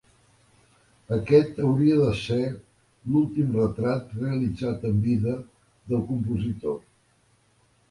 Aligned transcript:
Aquest 1.17 1.59
hauria 1.65 1.97
de 2.03 2.07
ser 2.21 2.39
l'últim 2.47 3.53
retrat 3.59 4.17
realitzat 4.23 4.89
en 4.93 4.99
vida 5.07 5.37
del 5.93 6.05
compositor. 6.11 6.83